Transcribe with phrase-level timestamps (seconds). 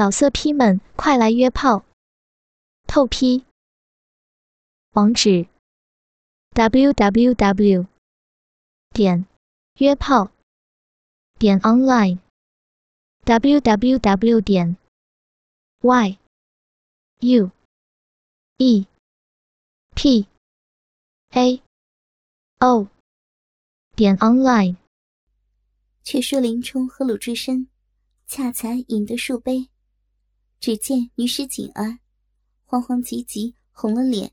[0.00, 1.84] 老色批们，快来约炮！
[2.86, 3.44] 透批。
[4.92, 5.46] 网址
[6.54, 7.86] ：w w w
[8.94, 9.26] 点
[9.74, 10.30] 约炮
[11.38, 12.18] 点 online
[13.24, 14.78] w w w 点
[15.82, 16.18] y
[17.18, 17.50] u
[18.56, 18.86] e
[19.94, 20.26] p
[21.32, 21.62] a
[22.60, 22.88] o
[23.94, 24.76] 点 online。
[26.02, 27.68] 却说林冲和鲁智深
[28.26, 29.68] 恰才饮得数杯。
[30.60, 31.98] 只见女使锦儿
[32.64, 34.30] 慌慌急急，红了脸，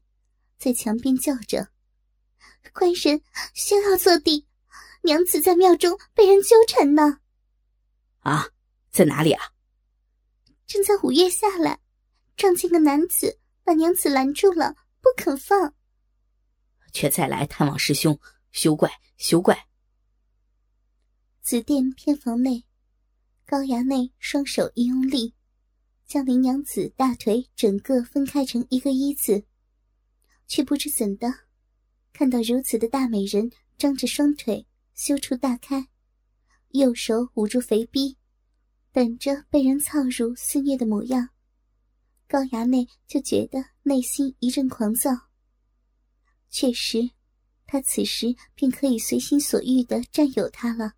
[0.58, 1.70] 在墙边叫着
[2.74, 3.22] ：“官人，
[3.54, 4.46] 休要坐地！
[5.04, 7.22] 娘子在庙中被人纠缠呢。
[8.20, 8.50] ”“啊，
[8.92, 9.42] 在哪里啊
[10.68, 11.80] ？”“正在午夜下来，
[12.36, 15.74] 撞见个男子，把娘子拦住了，不肯放。
[16.92, 18.20] ”“却再来探望师兄，
[18.52, 19.68] 休怪，休怪。”
[21.42, 22.66] 紫殿偏房内，
[23.46, 25.34] 高衙内双手一用力。
[26.08, 29.44] 将林娘子大腿整个分开成一个一字，
[30.48, 31.28] 却不知怎的，
[32.14, 35.90] 看到如此的大美人张着双腿羞处大开，
[36.70, 38.18] 右手捂住肥逼，
[38.94, 41.28] 等着被人操入肆虐的模样，
[42.26, 45.12] 高衙内就觉得内心一阵狂躁。
[46.50, 47.10] 确实，
[47.66, 50.94] 他此时便可以随心所欲的占有她了。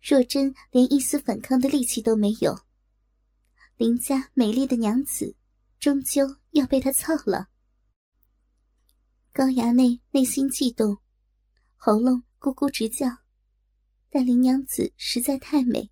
[0.00, 2.63] 若真连一丝反抗的力气都没有。
[3.76, 5.34] 林家美丽的娘子，
[5.80, 7.48] 终究要被他操了。
[9.32, 10.98] 高衙内内心悸动，
[11.74, 13.08] 喉咙咕咕直叫。
[14.08, 15.90] 但林娘子实在太美，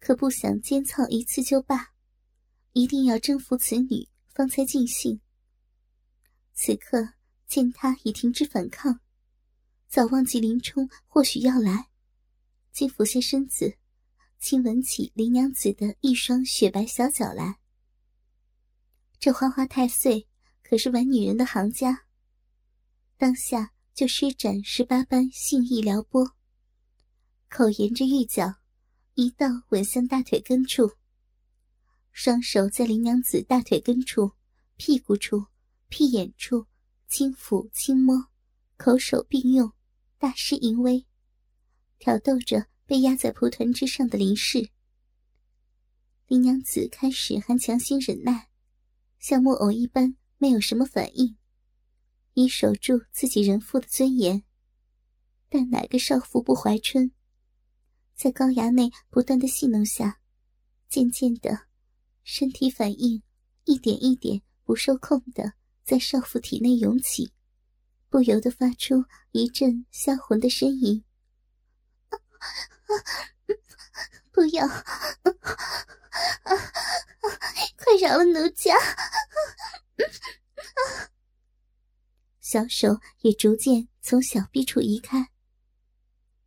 [0.00, 1.92] 可不想奸操一次就罢，
[2.72, 5.20] 一定要征服此女，方才尽兴。
[6.54, 7.06] 此刻
[7.46, 8.98] 见他已停止反抗，
[9.88, 11.90] 早忘记林冲或许要来，
[12.72, 13.76] 竟俯下身子。
[14.44, 17.60] 亲吻起林娘子的一双雪白小脚来。
[19.18, 20.28] 这花花太岁
[20.62, 22.04] 可是玩女人的行家，
[23.16, 26.32] 当下就施展十八般性意撩拨，
[27.48, 28.56] 口沿着玉脚，
[29.14, 30.92] 一道吻向大腿根处。
[32.12, 34.32] 双手在林娘子大腿根处、
[34.76, 35.46] 屁股处、
[35.88, 36.66] 屁眼处
[37.08, 38.26] 轻抚轻摸，
[38.76, 39.72] 口手并用，
[40.18, 41.06] 大施淫威，
[41.98, 42.66] 挑逗着。
[42.86, 44.70] 被压在蒲团之上的林氏，
[46.26, 48.50] 林娘子开始还强行忍耐，
[49.18, 51.36] 像木偶一般没有什么反应，
[52.34, 54.44] 以守住自己人妇的尊严。
[55.48, 57.12] 但哪个少妇不怀春？
[58.14, 60.20] 在高衙内不断的戏弄下，
[60.88, 61.66] 渐渐的，
[62.22, 63.22] 身体反应
[63.64, 67.32] 一点一点不受控的在少妇体内涌起，
[68.10, 71.02] 不由得发出一阵销魂的呻吟。
[74.32, 74.66] 不要！
[77.76, 78.74] 快饶了奴家！
[82.40, 85.30] 小手也逐渐从小臂处移开。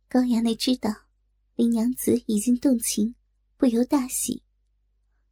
[0.08, 0.90] 高衙内知道
[1.54, 3.14] 林娘子已经动情，
[3.56, 4.42] 不由大喜，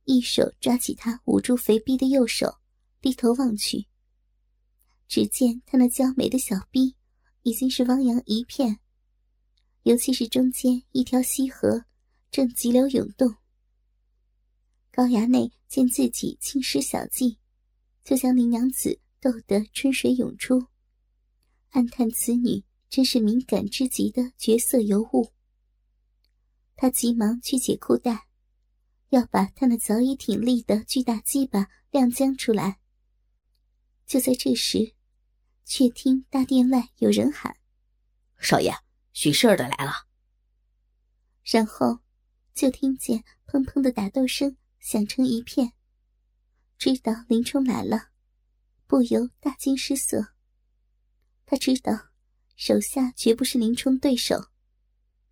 [0.04, 2.59] 一手抓起她捂住肥臂的右手，
[3.00, 3.87] 低头望去，
[5.09, 6.97] 只见她那娇美的小臂
[7.43, 8.81] 已经是汪洋一片。
[9.86, 11.84] 尤其是中间一条溪河，
[12.32, 13.36] 正急流涌动。
[14.91, 17.38] 高衙内见自己轻施小计，
[18.02, 20.66] 就将林娘子逗得春水涌出，
[21.69, 25.30] 暗叹此女真是敏感之极的绝色尤物。
[26.74, 28.26] 他急忙去解裤带，
[29.10, 32.80] 要把他那早已挺立的巨大鸡巴亮将出来。
[34.04, 34.94] 就在这时，
[35.64, 37.56] 却听大殿外有人喊
[38.41, 38.74] ：“少爷！”
[39.16, 40.06] 许事的来了，
[41.43, 42.00] 然后
[42.53, 45.72] 就听见砰砰的打斗声响成一片，
[46.77, 48.10] 知道林冲来了，
[48.87, 50.34] 不由大惊失色。
[51.47, 52.10] 他知道
[52.56, 54.50] 手下绝不是林冲对手，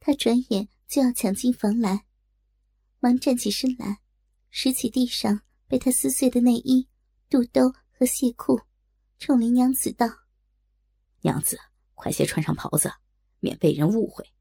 [0.00, 2.06] 他转眼就要抢进房来，
[3.00, 4.00] 忙站起身来，
[4.48, 6.88] 拾起地上被他撕碎的内衣、
[7.28, 8.62] 肚兜和亵裤，
[9.18, 10.06] 冲林娘子道
[11.20, 11.60] ：“娘子，
[11.92, 12.90] 快些穿上袍子。”
[13.44, 14.32] 免被人误会。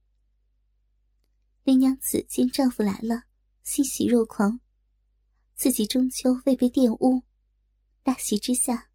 [1.63, 3.23] 林娘子见丈夫来了，
[3.61, 4.61] 欣喜若狂，
[5.55, 7.23] 自己终究未被玷污，
[8.01, 8.89] 大喜之下，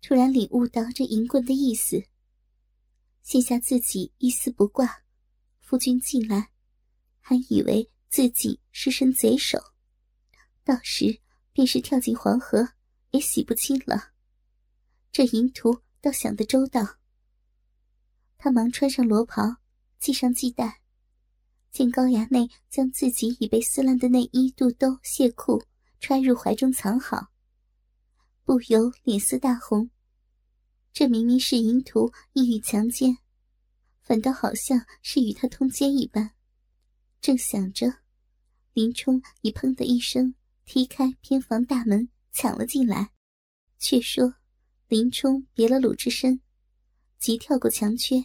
[0.00, 2.02] 突然领悟到这淫棍的意思。
[3.22, 5.02] 现下自己一丝不挂，
[5.60, 6.50] 夫君进来，
[7.20, 9.58] 还以为自己是身贼首，
[10.64, 11.20] 到时
[11.52, 12.72] 便是跳进黄河
[13.10, 14.12] 也洗不清了。
[15.12, 17.01] 这淫徒倒想得周到。
[18.44, 19.54] 他忙穿上罗袍，
[20.00, 20.80] 系上系带，
[21.70, 25.62] 见高衙内将自己已被撕烂的内衣、肚兜、亵裤
[26.00, 27.28] 揣入怀中藏好，
[28.42, 29.88] 不由脸色大红。
[30.92, 33.16] 这明明是淫徒意欲强奸，
[34.00, 36.32] 反倒好像是与他通奸一般。
[37.20, 37.86] 正想着，
[38.72, 40.34] 林冲已砰的一声
[40.64, 43.12] 踢开偏房大门，抢了进来。
[43.78, 44.34] 却说
[44.88, 46.40] 林冲别了鲁智深，
[47.20, 48.24] 急跳过墙缺，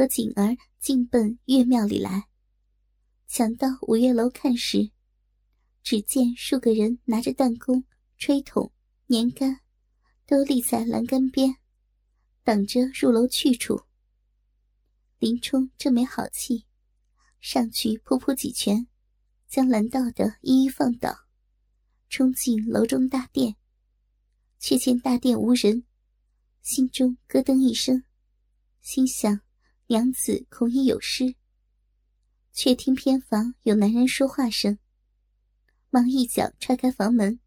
[0.00, 2.26] 和锦儿进奔岳庙里来。
[3.28, 4.90] 抢到五岳楼看时，
[5.82, 7.84] 只见数个人拿着弹弓、
[8.16, 8.72] 吹筒、
[9.08, 9.60] 年杆，
[10.26, 11.54] 都立在栏杆边，
[12.42, 13.82] 等着入楼去处。
[15.18, 16.64] 林冲正没好气，
[17.42, 18.86] 上去扑扑几拳，
[19.48, 21.14] 将拦道的一一放倒，
[22.08, 23.54] 冲进楼中大殿。
[24.58, 25.84] 却见大殿无人，
[26.62, 28.02] 心中咯噔一声，
[28.80, 29.42] 心想
[29.90, 31.34] 娘子恐已有失。
[32.52, 34.78] 却听偏房有男人说话声，
[35.88, 37.40] 忙一脚踹开房门。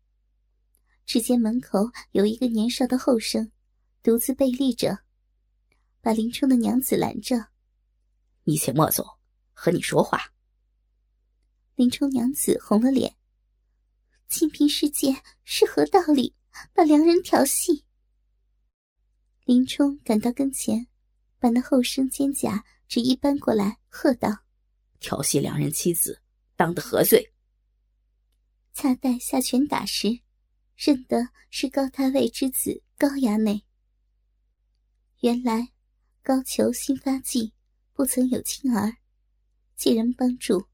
[1.06, 3.50] 只见门口有一个年少的后生，
[4.02, 5.06] 独自背立着，
[6.02, 7.48] 把林冲的娘子拦着
[8.44, 9.06] ：“你且莫走，
[9.54, 10.34] 和你说话。”
[11.76, 13.16] 林冲娘子红了脸
[14.28, 16.36] ：“清平世界是何道理？
[16.74, 17.86] 把良人调戏？”
[19.46, 20.90] 林冲赶到跟前，
[21.44, 24.46] 把那后生肩胛只一扳过来，喝道。
[25.02, 26.22] 调戏良人妻子，
[26.56, 27.34] 当得何罪？
[28.72, 30.22] 恰待下拳打时，
[30.78, 33.66] 认得是高太尉之子高衙内。
[35.20, 35.74] 原来
[36.22, 37.52] 高俅新发迹，
[37.92, 38.96] 不曾有亲儿，
[39.76, 40.68] 借人帮助，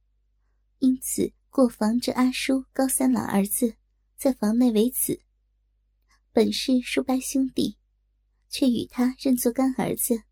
[0.78, 3.76] 因此过房这阿叔高三郎儿子
[4.16, 5.20] 在房内为子。
[6.32, 7.80] 本是叔伯兄弟，
[8.50, 10.26] 却与他认作干儿子，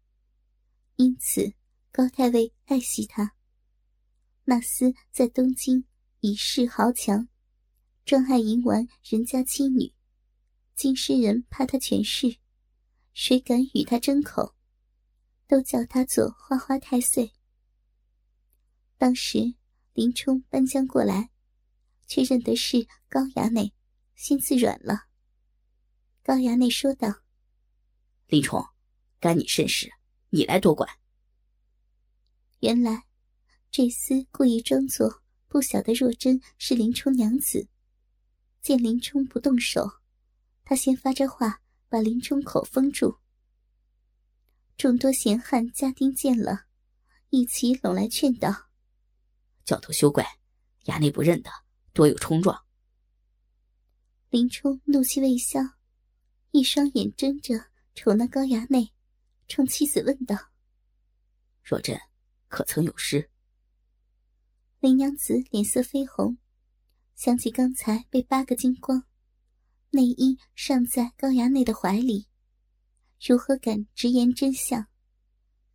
[0.97, 1.53] 因此
[1.91, 3.35] 高太尉爱惜他。
[4.43, 5.85] 那厮在东京
[6.21, 7.27] 以世豪强，
[8.03, 9.93] 专爱淫玩人家妻女。
[10.75, 12.37] 京师人怕他权势，
[13.13, 14.55] 谁敢与他争口，
[15.47, 17.31] 都叫他做花花太岁。
[18.97, 19.55] 当时
[19.93, 21.29] 林冲搬将过来，
[22.07, 23.73] 却认得是高衙内，
[24.15, 25.07] 心自软了。
[26.23, 27.21] 高衙内说道
[28.27, 28.65] ：“林冲，
[29.19, 29.91] 干你甚事，
[30.29, 30.89] 你来多管。”
[32.61, 33.03] 原来。
[33.69, 37.67] 这厮故意装作不晓得若真是林冲娘子，
[38.61, 39.99] 见林冲不动手，
[40.63, 43.17] 他先发着话把林冲口封住。
[44.77, 46.65] 众多闲汉家丁见了，
[47.29, 48.69] 一起拢来劝道
[49.63, 50.25] ：“教头休怪，
[50.85, 51.51] 衙内不认得，
[51.93, 52.63] 多有冲撞。”
[54.31, 55.59] 林冲怒气未消，
[56.51, 58.91] 一双眼睁着瞅那高衙内，
[59.47, 60.35] 冲妻子问道
[61.63, 61.99] ：“若真
[62.47, 63.29] 可曾有失？”
[64.79, 66.37] 林娘子脸色绯红，
[67.15, 69.03] 想起刚才被扒个精光，
[69.89, 72.27] 内衣尚在高衙内的怀里，
[73.25, 74.87] 如何敢直言真相？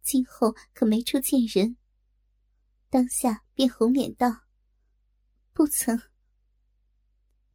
[0.03, 1.77] 今后可没处见人。
[2.91, 4.43] 当下便红脸道
[5.53, 6.01] ：“不曾。”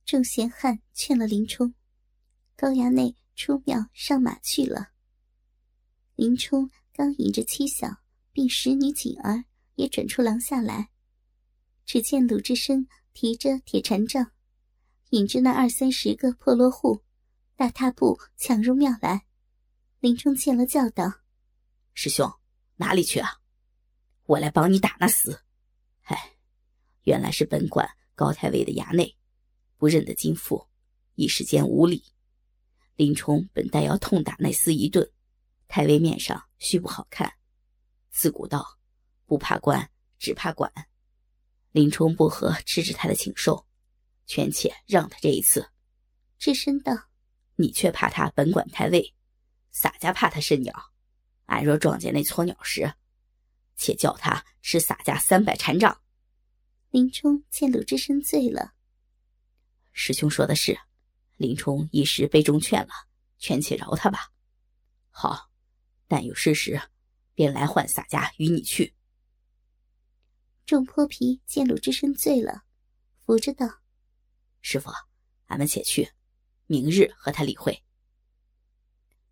[0.04, 1.74] 众贤汉劝了林冲，
[2.56, 4.94] 高衙内出庙上马去了。
[6.18, 7.88] 林冲刚引着妻小
[8.34, 10.90] 并使女锦儿也转出廊下来。
[11.86, 14.32] 只见鲁智深提着铁禅杖，
[15.12, 17.04] 引着那二三十个破落户，
[17.56, 19.28] 大踏步抢入庙来。
[20.00, 21.22] 林冲见了，叫道
[21.94, 22.28] ：“师兄，
[22.78, 23.30] 哪里去啊？
[24.26, 25.40] 我来帮你打那厮。”
[26.10, 26.34] 唉，
[27.04, 29.16] 原来是本馆高太尉的衙内，
[29.78, 30.68] 不认得金父，
[31.14, 32.04] 一时间无礼。
[32.96, 35.08] 林冲本待要痛打那厮一顿，
[35.68, 37.34] 太尉面上须不好看。
[38.10, 38.80] 自古道，
[39.26, 40.72] 不怕官，只怕管。
[41.72, 43.68] 林冲不和，吃着他的请受，
[44.26, 45.70] 权且让他这一次。
[46.40, 46.94] 智深道
[47.56, 49.14] ：“你却怕他本管太尉，
[49.70, 50.92] 洒家怕他是鸟。
[51.46, 52.94] 俺若撞见那撮鸟时，
[53.76, 56.02] 且叫他吃洒家三百禅杖。”
[56.90, 58.74] 林冲见鲁智深醉了，
[59.92, 60.80] 师兄说的是，
[61.36, 62.94] 林冲一时被中劝了，
[63.38, 64.32] 权且饶他吧。
[65.10, 65.52] 好，
[66.08, 66.82] 但有事时，
[67.34, 68.96] 便来唤洒家与你去。
[70.66, 72.64] 众泼皮见鲁智深醉了，
[73.20, 73.82] 扶着道
[74.62, 74.90] ：“师傅，
[75.46, 76.12] 俺们且去，
[76.66, 77.84] 明日和他理会。”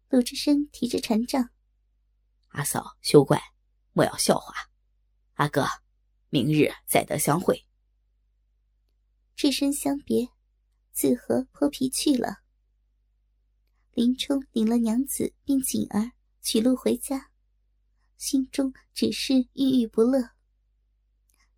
[0.09, 1.49] 鲁智深提着禅杖
[2.49, 3.41] ：“阿嫂休怪，
[3.91, 4.53] 莫要笑话。
[5.33, 5.65] 阿哥，
[6.29, 7.65] 明日再得相会。”
[9.35, 10.29] 智深相别，
[10.93, 12.43] 自和泼皮去了。
[13.91, 16.11] 林冲领了娘子并锦儿
[16.45, 17.31] 取路回家，
[18.17, 20.29] 心中只是郁郁不乐。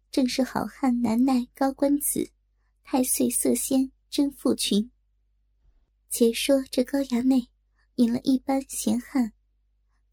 [0.09, 2.31] 正是好汉难耐高官子，
[2.85, 4.89] 太岁色仙真妇群。
[6.09, 7.49] 且说这高衙内
[7.95, 9.33] 引了一班闲汉，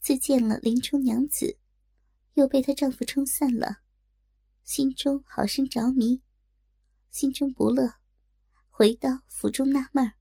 [0.01, 1.57] 自见了林冲娘子，
[2.33, 3.79] 又被她丈夫冲散了，
[4.65, 6.21] 心中好生着迷，
[7.11, 7.95] 心中不乐，
[8.69, 10.15] 回到府中纳闷儿。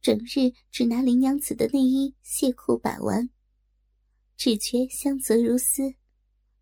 [0.00, 3.30] 整日只拿林娘子的内衣、亵裤把玩，
[4.36, 5.94] 只觉香泽如丝，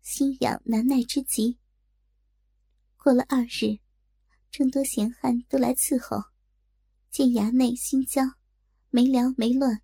[0.01, 1.57] 心痒难耐之极。
[2.97, 3.79] 过了二日，
[4.51, 6.23] 众多闲汉都来伺候，
[7.09, 8.21] 见衙内心焦，
[8.89, 9.81] 没聊没乱，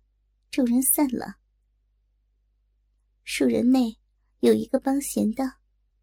[0.50, 1.36] 众人散了。
[3.24, 3.98] 数人内
[4.40, 5.54] 有一个帮闲的，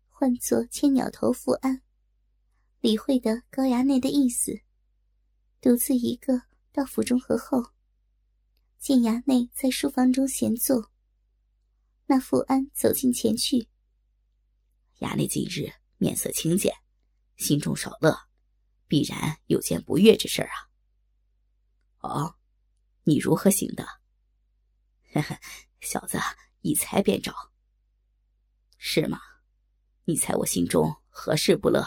[0.09, 1.81] 唤作千鸟头富安，
[2.81, 4.61] 理会的高衙内的意思，
[5.61, 6.43] 独自一个。
[6.73, 7.71] 到府中和后，
[8.77, 10.91] 见衙内在书房中闲坐。
[12.09, 13.67] 那富安走近前去，
[14.99, 16.73] 衙内今日面色清简，
[17.35, 18.17] 心中少乐，
[18.87, 20.69] 必然有件不悦之事啊。
[21.99, 22.35] 哦，
[23.03, 23.85] 你如何行的？
[25.13, 25.37] 呵呵，
[25.81, 26.17] 小子
[26.61, 27.33] 一猜便着。
[28.77, 29.19] 是吗？
[30.05, 31.85] 你猜我心中何事不乐？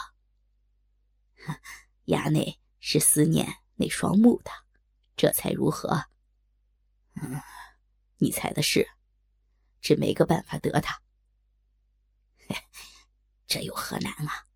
[2.09, 4.51] 衙内是思念那双目的。
[5.17, 6.09] 这才如何？
[7.23, 7.41] 嗯，
[8.19, 8.87] 你猜的是，
[9.81, 11.03] 只没个办法得他。
[13.47, 14.47] 这有何难啊？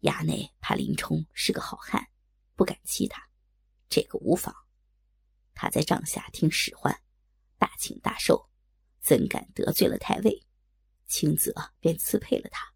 [0.00, 2.08] 衙内怕林冲是个好汉，
[2.54, 3.28] 不敢欺他，
[3.88, 4.54] 这个无妨。
[5.54, 7.02] 他在帐下听使唤，
[7.58, 8.50] 大请大受，
[9.00, 10.46] 怎敢得罪了太尉？
[11.06, 12.72] 轻则便赐配了他，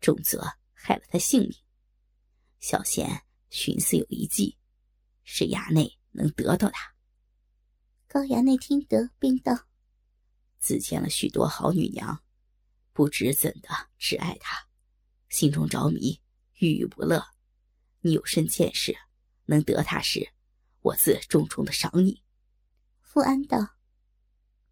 [0.00, 1.52] 重则害了他性命。
[2.60, 4.58] 小贤寻思有一计，
[5.24, 5.98] 使衙内。
[6.12, 6.94] 能得到他。
[8.08, 9.67] 高衙内听得，便道
[10.58, 12.22] ：“自见了许多好女娘，
[12.92, 14.66] 不知怎的只爱他，
[15.28, 16.20] 心中着迷，
[16.58, 17.24] 郁郁不乐。
[18.00, 18.96] 你有甚见识，
[19.46, 20.30] 能得他时，
[20.80, 22.22] 我自重重的赏你。”
[23.00, 23.76] 富安道：“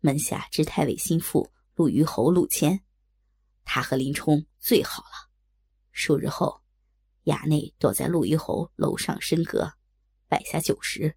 [0.01, 2.85] 门下知太尉心腹陆虞侯陆谦，
[3.65, 5.31] 他和林冲最好了。
[5.93, 6.63] 数日后，
[7.25, 9.73] 衙内躲在陆虞侯楼上深阁，
[10.29, 11.17] 摆下酒食。”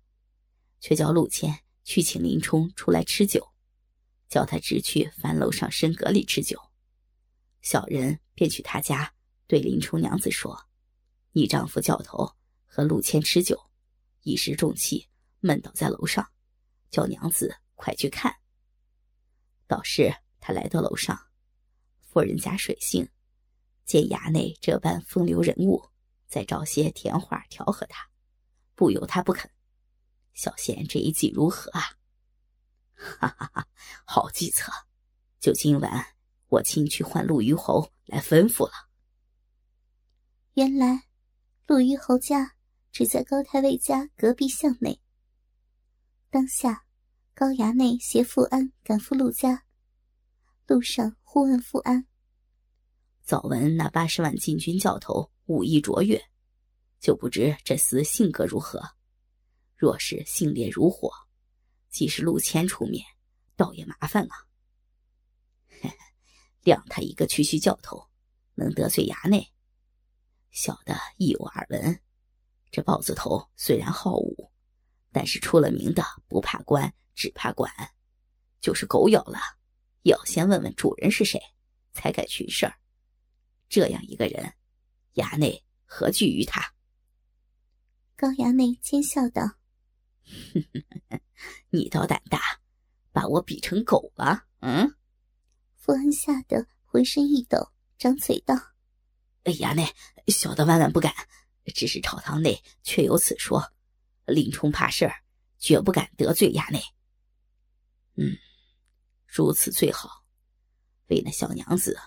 [0.81, 3.51] 却叫陆谦去请林冲出来吃酒，
[4.29, 6.62] 叫他直去樊楼上深阁里吃酒。
[7.62, 9.13] 小人便去他家，
[9.48, 10.67] 对林冲娘子说
[11.33, 13.69] ：“你丈夫教头和陆谦吃酒，
[14.21, 15.09] 一时中气，
[15.39, 16.31] 闷倒在楼上，
[16.89, 18.33] 叫娘子快去看。”
[19.67, 21.27] 倒是他来到楼上，
[22.00, 23.09] 夫人家水性，
[23.86, 25.89] 见衙内这般风流人物，
[26.27, 28.09] 再找些甜话调和他，
[28.74, 29.51] 不由他不肯。
[30.33, 31.99] 小贤这一计如何啊？
[33.00, 33.68] 哈哈哈，
[34.03, 34.72] 好计策！
[35.39, 36.06] 就今晚，
[36.48, 38.74] 我亲去唤陆虞侯来吩咐了。
[40.56, 41.08] 原来，
[41.65, 42.56] 陆虞侯家
[42.91, 45.00] 只在高太尉家隔壁巷内。
[46.29, 46.84] 当下，
[47.34, 49.63] 高衙内携富安赶赴陆家，
[50.68, 52.06] 路上忽问富安
[53.24, 56.22] ：“早闻那八十万禁军教头武艺卓越，
[57.00, 58.82] 就不知这厮性格如何？”
[59.77, 61.10] 若是性烈如火，
[61.89, 63.05] 即使陆谦出面，
[63.55, 64.34] 倒也麻烦了。
[66.63, 68.10] 谅他一个区区教头，
[68.55, 69.51] 能得罪衙内？
[70.51, 72.01] 小的亦有耳闻。
[72.72, 74.51] 这豹子头虽然好武，
[75.12, 77.72] 但是出了名的不怕官，只怕管。
[78.62, 79.39] 就是狗咬了，
[80.03, 81.41] 也要先问问主人是谁，
[81.93, 82.75] 才敢寻事儿。
[83.69, 84.53] 这样一个人，
[85.13, 86.74] 衙内何惧于他？
[88.15, 89.41] 高衙内奸笑道。
[91.69, 92.39] 你倒胆大，
[93.12, 94.46] 把我比成狗了？
[94.60, 94.96] 嗯？
[95.75, 98.55] 傅安吓得浑身一抖，张嘴道
[99.46, 99.93] ：“哎衙内，
[100.27, 101.13] 小的万万不敢。
[101.75, 103.72] 只是朝堂内确有此说，
[104.25, 105.24] 林冲怕事儿，
[105.60, 106.81] 绝不敢得罪衙内。
[108.15, 108.38] 嗯，
[109.27, 110.25] 如此最好。
[111.08, 112.00] 为那小娘子，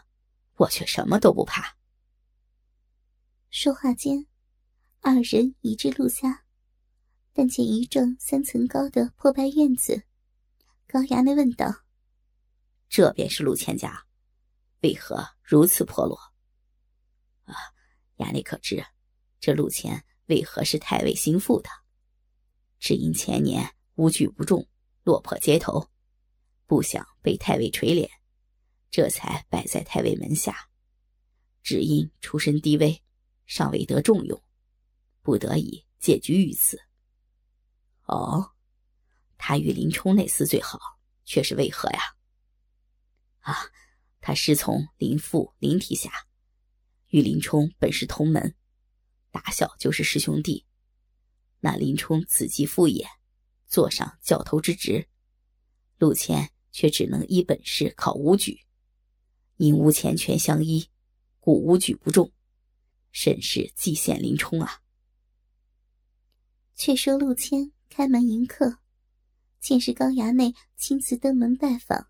[0.56, 1.76] 我却什么都不怕。”
[3.50, 4.26] 说话间，
[5.00, 6.41] 二人已至陆家。
[7.32, 10.04] 但见一幢三层高的破败院子，
[10.86, 11.84] 高衙内问道
[12.90, 14.06] ：“这便是陆谦家，
[14.80, 16.18] 为何如此破落？”
[17.44, 17.54] 啊，
[18.18, 18.84] 衙内可知，
[19.40, 21.70] 这陆谦为何是太尉心腹的？
[22.78, 24.68] 只因前年无举不中，
[25.02, 25.88] 落魄街头，
[26.66, 28.10] 不想被太尉垂怜，
[28.90, 30.68] 这才摆在太尉门下。
[31.62, 33.02] 只因出身低微，
[33.46, 34.42] 尚未得重用，
[35.22, 36.78] 不得已借居于此。
[38.12, 38.52] 哦，
[39.38, 40.78] 他与林冲那厮最好，
[41.24, 42.00] 却是为何呀？
[43.40, 43.56] 啊，
[44.20, 46.10] 他师从林父林提辖，
[47.08, 48.54] 与林冲本是同门，
[49.30, 50.66] 打小就是师兄弟。
[51.60, 53.08] 那林冲子继父也，
[53.66, 55.08] 坐上教头之职，
[55.96, 58.60] 陆谦却只能依本事考武举，
[59.56, 60.90] 因无钱权相依，
[61.40, 62.30] 故武举不中，
[63.10, 64.82] 甚是忌羡林冲啊。
[66.74, 68.78] 却说陆谦开门迎客，
[69.60, 72.08] 见是高衙内亲自登门拜访，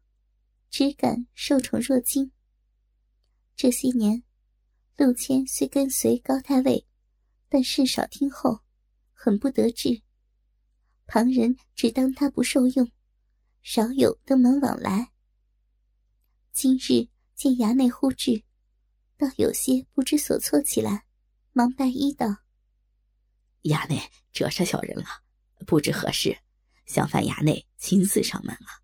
[0.71, 2.31] 只感受宠若惊。
[3.57, 4.23] 这些年。
[4.97, 6.87] 陆谦虽跟随高太尉，
[7.49, 8.61] 但甚少听候，
[9.12, 10.03] 很不得志。
[11.07, 12.89] 旁人只当他不受用，
[13.62, 15.11] 少有登门往来。
[16.53, 18.45] 今日见衙内呼至，
[19.17, 21.07] 倒有些不知所措起来，
[21.53, 22.27] 忙拜衣道
[23.65, 23.99] ：“衙内
[24.31, 25.22] 折煞小人了，
[25.62, 26.38] 不知何事，
[26.87, 28.83] 想烦衙内亲自上门啊。”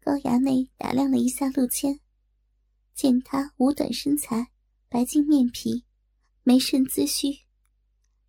[0.00, 2.00] 高衙内打量了一下陆谦。
[2.92, 4.50] 见他五短身材，
[4.90, 5.86] 白净面皮，
[6.42, 7.28] 眉甚姿虚，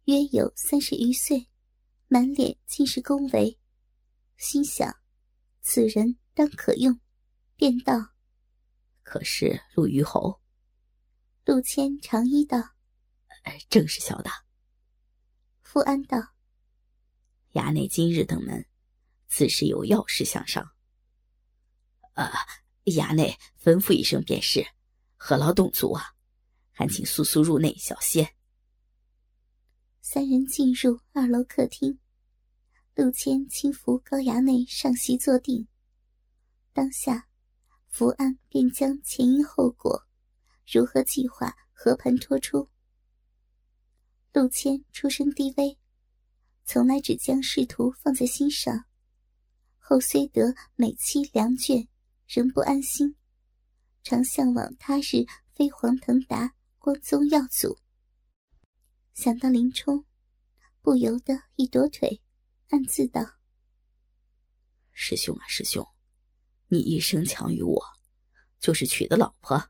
[0.05, 1.49] 约有三十余岁，
[2.07, 3.59] 满脸尽是恭维，
[4.37, 4.95] 心想
[5.61, 6.97] 此人当可用，
[7.57, 8.13] 便道
[9.03, 10.39] ：“可是陆虞侯？”
[11.43, 12.57] 陆谦长揖道
[13.69, 14.29] ：“正是小的。”
[15.63, 16.17] 富安道
[17.53, 18.65] ：“衙内今日登门，
[19.27, 20.71] 自是有要事相商。”
[22.13, 22.31] 啊。
[22.85, 24.65] 衙内吩咐一声便是，
[25.15, 26.15] 何劳动足啊？
[26.71, 28.33] 还请速速入内小歇。
[30.01, 31.99] 三人进入二楼客厅，
[32.95, 35.67] 陆谦轻扶高衙内上席坐定，
[36.73, 37.27] 当下，
[37.87, 40.07] 福安便将前因后果、
[40.65, 42.67] 如何计划和盘托出。
[44.33, 45.77] 陆谦出身低微，
[46.65, 48.85] 从来只将仕途放在心上，
[49.77, 51.87] 后虽得美妻良眷。
[52.33, 53.17] 仍不安心，
[54.03, 57.77] 常向往他日飞黄腾达、光宗耀祖。
[59.13, 60.05] 想到林冲，
[60.81, 62.21] 不由得一躲腿，
[62.69, 63.21] 暗自道
[64.95, 65.85] ：“师兄啊，师兄，
[66.69, 67.83] 你一生强于我，
[68.61, 69.61] 就是娶的老婆，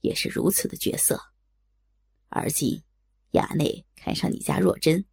[0.00, 1.20] 也是如此的绝色。
[2.30, 2.82] 而今
[3.32, 5.04] 衙内看上你家若真，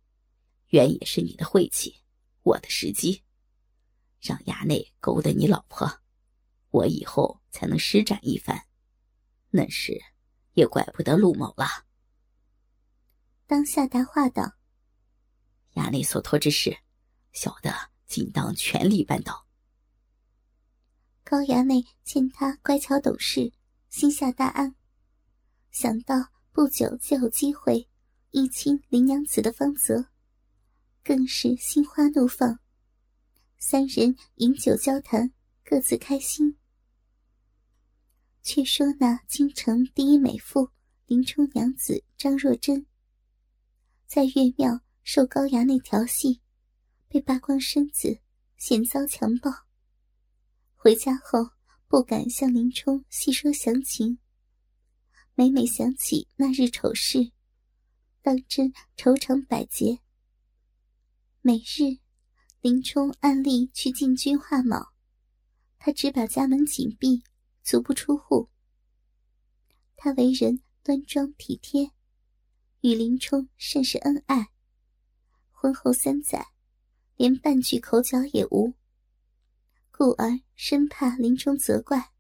[0.75, 2.01] 原也是你的晦气，
[2.41, 3.23] 我的时机，
[4.19, 6.01] 让衙内勾搭你老婆。”
[6.69, 8.67] 我以后才能施展一番，
[9.51, 9.97] 那时
[10.51, 11.65] 也怪不得陆某了。
[13.47, 14.57] 当下答话道
[15.75, 16.77] ：“衙内所托之事，
[17.31, 17.73] 小的
[18.07, 19.47] 尽当全力办到。”
[21.23, 23.53] 高衙内见他乖巧懂事，
[23.87, 24.75] 心下大安，
[25.71, 26.15] 想到
[26.51, 27.87] 不久就有机会
[28.31, 30.09] 一亲林娘子的芳泽，
[31.05, 32.59] 更是心花怒放。
[33.59, 35.31] 三人饮酒交谈，
[35.63, 36.57] 各自开心。
[38.41, 40.71] 却说那京城第一美妇
[41.05, 42.87] 林冲娘子张若珍，
[44.07, 46.41] 在岳庙受高衙内调戏，
[47.07, 48.19] 被扒光身子，
[48.57, 49.51] 险遭强暴。
[50.73, 51.51] 回家后
[51.87, 54.17] 不敢向林冲细说详情，
[55.35, 57.31] 每每想起那日丑事，
[58.23, 59.99] 当真愁肠百结。
[61.47, 61.99] 每日，
[62.59, 64.93] 林冲暗例去禁军画卯，
[65.77, 67.21] 他只把家门紧闭。
[67.61, 68.49] 足不出户。
[69.95, 71.91] 他为人端庄体贴，
[72.81, 74.47] 与林冲甚是恩爱。
[75.51, 76.47] 婚后三载，
[77.15, 78.73] 连半句口角也无，
[79.91, 82.11] 故而生怕林冲责怪。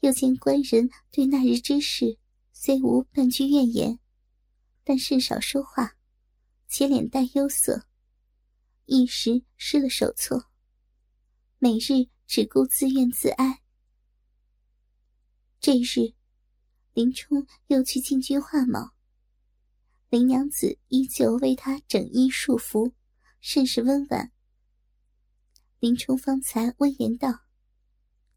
[0.00, 2.18] 又见官人对那日之事
[2.52, 4.00] 虽无半句怨言，
[4.82, 5.93] 但甚少说话，
[6.76, 7.86] 且脸带忧色，
[8.86, 10.46] 一时失了手措，
[11.60, 13.62] 每日只顾自怨自哀。
[15.60, 16.14] 这日，
[16.92, 18.92] 林冲又去禁军画卯。
[20.08, 22.92] 林娘子依旧为他整衣束服，
[23.38, 24.32] 甚是温婉。
[25.78, 27.44] 林冲方才温言道：“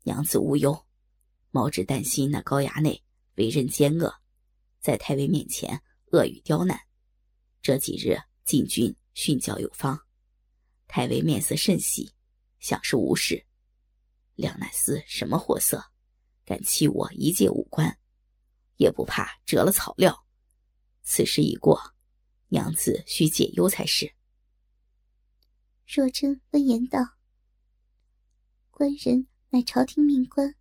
[0.06, 0.86] 娘子无忧，
[1.50, 3.04] 毛只担心那高衙内
[3.38, 4.14] 为人奸恶，
[4.80, 6.80] 在太尉面前恶语刁难。
[7.62, 10.00] 这几日禁军训教有方，
[10.88, 12.12] 太尉面色甚喜，
[12.60, 13.46] 想是无事。
[14.36, 15.84] 两乃厮什么货色？”
[16.48, 18.00] 敢欺我一介武官，
[18.78, 20.26] 也不怕折了草料。
[21.04, 21.94] 此事已过，
[22.48, 24.14] 娘子需解忧才是。
[25.86, 27.00] 若真温言道
[28.72, 30.56] ：“官人乃朝廷命官，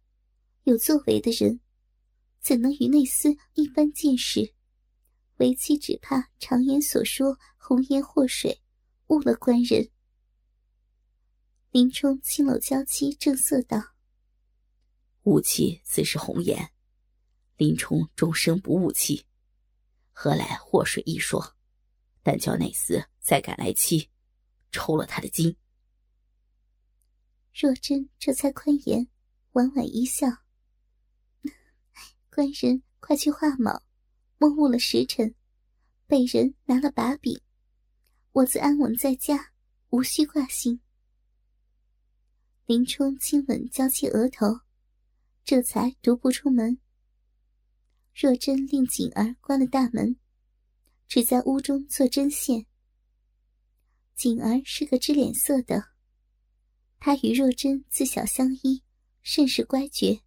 [0.64, 1.60] 有作为的人，
[2.40, 4.55] 怎能与内司一般见识？
[5.36, 8.62] 为妻只怕常言所说，红颜祸水，
[9.08, 9.90] 误了官人。”
[11.70, 13.94] 林冲轻搂娇妻，正色道。
[15.24, 16.70] 误妻自是红颜，
[17.56, 19.26] 林冲终生不误妻，
[20.12, 21.54] 何来祸水一说？
[22.22, 24.10] 但叫那厮再敢来欺，
[24.72, 25.56] 抽了他的筋。
[27.52, 29.08] 若真这才宽言，
[29.52, 30.26] 婉婉一笑
[32.30, 33.82] ：“官人快去画卯，
[34.38, 35.34] 摸误了时辰，
[36.06, 37.40] 被人拿了把柄，
[38.32, 39.52] 我自安稳在家，
[39.90, 40.80] 无需挂心。”
[42.66, 44.60] 林冲亲吻娇妻额头，
[45.44, 46.78] 这才独步出门。
[48.14, 50.16] 若真令锦儿关了大门，
[51.06, 52.66] 只在屋中做针线。
[54.16, 55.90] 锦儿是个知脸色的，
[56.98, 58.82] 她与若真自小相依，
[59.22, 60.20] 甚是乖觉。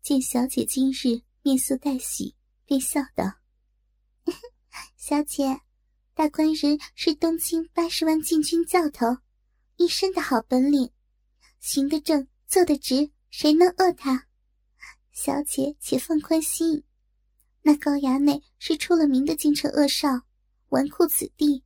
[0.00, 2.34] 见小姐今日面色带喜，
[2.70, 3.24] 便笑道
[4.96, 5.60] ：“小姐，
[6.14, 9.08] 大官人是东京八十万禁军教头，
[9.74, 10.88] 一身的好本领。”
[11.58, 14.28] 行得正，坐得直，谁能恶他？
[15.10, 16.84] 小姐且放宽心，
[17.62, 20.08] 那高衙内是出了名的京城恶少，
[20.68, 21.64] 纨绔子弟，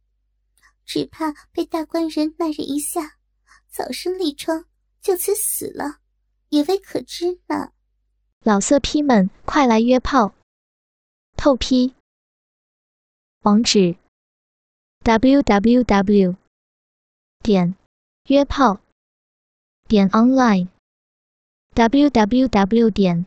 [0.86, 3.18] 只怕被大官人那人一下，
[3.70, 4.64] 早生利疮，
[5.02, 5.98] 就此死了，
[6.48, 7.72] 也未可知呢。
[8.40, 10.34] 老色批们，快来约炮！
[11.44, 11.92] 透批。
[13.42, 13.96] 网址
[15.02, 16.36] ：w w w.
[17.42, 17.76] 点
[18.28, 18.80] 约炮。
[19.86, 20.68] 点 online
[21.74, 23.26] www 点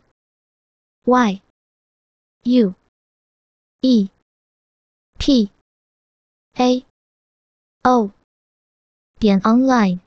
[1.04, 1.40] y
[2.42, 2.74] u
[3.82, 4.10] e
[5.16, 5.52] p
[6.54, 6.84] a
[7.84, 8.10] o
[9.20, 10.00] 点 online